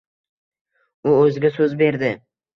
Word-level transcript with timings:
U 1.11 1.13
o`ziga 1.19 1.53
so`z 1.59 1.69
berdi 1.85 2.13